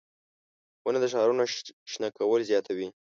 •ونه 0.85 0.99
د 1.03 1.05
ښارونو 1.13 1.43
شنه 1.91 2.07
کول 2.17 2.41
زیاتوي. 2.51 2.87